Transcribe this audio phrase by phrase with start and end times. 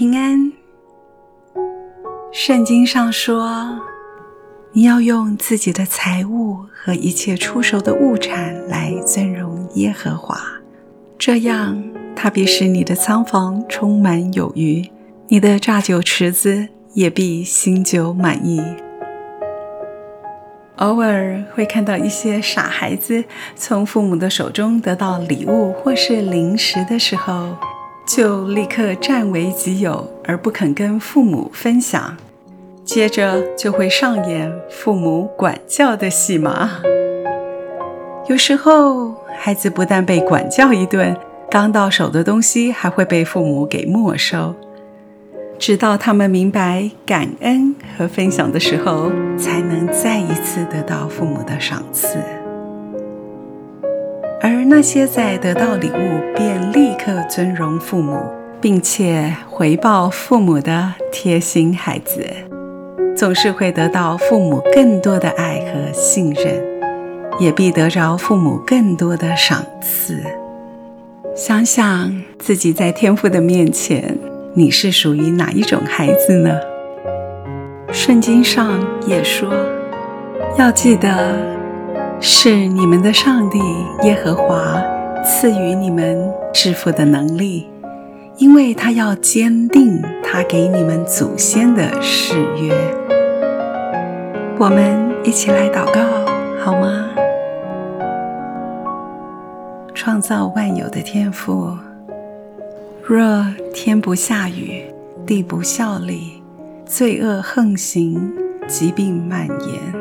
[0.00, 0.50] 平安。
[2.32, 3.78] 圣经上说，
[4.72, 10.40] 你要用自己的财物和一切出售的物产来尊荣耶和华，
[11.18, 11.84] 这样
[12.16, 14.88] 他必使你的仓房充满有余，
[15.28, 18.62] 你的榨酒池子也必新酒满溢。
[20.76, 23.22] 偶尔会看到一些傻孩子
[23.54, 27.54] 从父母的手中得到礼物或是零食的时候，
[28.12, 32.16] 就立刻占为己有，而不肯跟父母分享，
[32.84, 36.82] 接着就会上演父母管教的戏码。
[38.26, 41.16] 有时候，孩子不但被管教一顿，
[41.48, 44.56] 刚到手的东西还会被父母给没收。
[45.56, 52.18] 直到他们明白感恩和分享的时候，才能再一次得到父母的赏赐。
[54.42, 58.18] 而那些在得到礼物便立刻尊荣父母，
[58.60, 62.26] 并且回报父母的贴心孩子，
[63.16, 66.62] 总是会得到父母更多的爱和信任，
[67.38, 70.22] 也必得着父母更多的赏赐。
[71.36, 74.18] 想想自己在天父的面前。
[74.52, 76.58] 你是属于哪一种孩子呢？
[77.92, 79.48] 圣经上也说，
[80.58, 81.38] 要记得
[82.22, 83.58] 是你们的上帝
[84.02, 84.78] 耶和华
[85.24, 87.66] 赐予你们致富的能力，
[88.36, 92.74] 因为他要坚定他给你们祖先的誓约。
[94.58, 96.00] 我们一起来祷告
[96.62, 97.08] 好吗？
[99.94, 101.74] 创造万有的天赋。
[103.02, 104.84] 若天不下雨，
[105.26, 106.42] 地不效力，
[106.84, 108.30] 罪恶横行，
[108.68, 109.99] 疾病蔓延，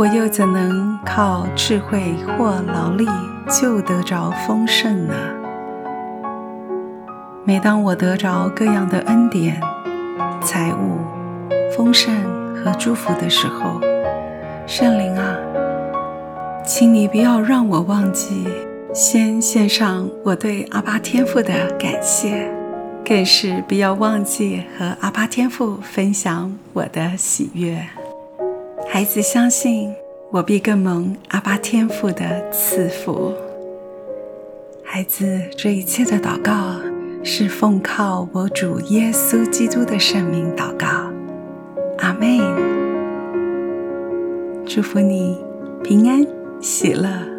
[0.00, 3.06] 我又怎能靠智慧或劳力
[3.50, 5.14] 就得着丰盛呢？
[7.44, 9.60] 每当我得着各样的恩典、
[10.40, 10.96] 财物、
[11.76, 12.16] 丰盛
[12.56, 13.78] 和祝福的时候，
[14.66, 15.36] 圣灵啊，
[16.64, 18.48] 请你不要让我忘记。
[18.94, 22.50] 先献上我对阿巴天父的感谢，
[23.04, 27.86] 更是不要忘记和阿巴天父分享我的喜悦。
[28.92, 29.94] 孩子相信
[30.32, 33.32] 我必更蒙阿巴天父的赐福。
[34.82, 36.74] 孩子这一切的祷告
[37.22, 40.88] 是奉靠我主耶稣基督的圣名祷告，
[41.98, 42.40] 阿门。
[44.66, 45.38] 祝福你
[45.84, 46.26] 平安
[46.60, 47.29] 喜乐。